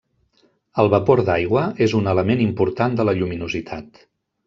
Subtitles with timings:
[0.83, 4.07] El vapor d'aigua és un element important de la lluminositat.